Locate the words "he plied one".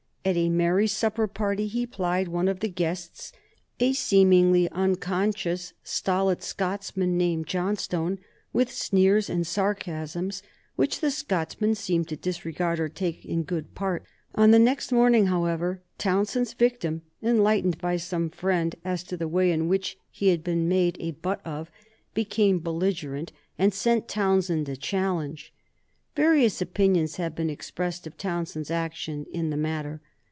1.65-2.47